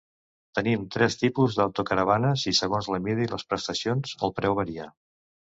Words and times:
Tenim 0.59 0.85
tres 0.95 1.17
tipus 1.23 1.57
d'autocaravanes, 1.59 2.47
i 2.53 2.55
segons 2.63 2.89
la 2.95 3.01
mida 3.09 3.23
i 3.27 3.31
les 3.35 3.47
prestacions 3.53 4.19
el 4.29 4.35
preu 4.41 4.61
varia. 4.63 4.91